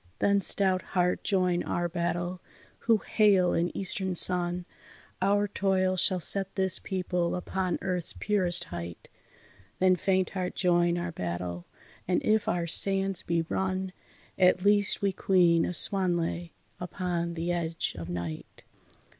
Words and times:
Then 0.17 0.41
stout 0.41 0.81
heart 0.97 1.23
join 1.23 1.61
our 1.61 1.87
battle! 1.87 2.41
who 2.79 2.97
hail 3.07 3.53
an 3.53 3.69
eastern 3.77 4.15
sun, 4.15 4.65
Our 5.21 5.47
toil 5.47 5.95
shall 5.95 6.19
set 6.19 6.55
this 6.55 6.79
people 6.79 7.35
upon 7.35 7.77
earth's 7.83 8.13
purest 8.19 8.63
height. 8.73 9.09
Then 9.77 9.95
faint 9.95 10.31
heart 10.31 10.55
join 10.55 10.97
our 10.97 11.11
battle! 11.11 11.67
and 12.07 12.19
if 12.23 12.47
our 12.47 12.65
sands 12.65 13.21
be 13.21 13.43
run, 13.43 13.93
At 14.39 14.65
least 14.65 15.03
we 15.03 15.13
caoin 15.13 15.65
a 15.69 15.71
swan 15.75 16.17
lay 16.17 16.53
upon 16.79 17.35
the 17.35 17.51
edge 17.51 17.93
of 17.95 18.09
night. 18.09 18.63